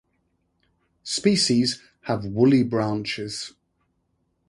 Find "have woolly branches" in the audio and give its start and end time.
2.05-3.53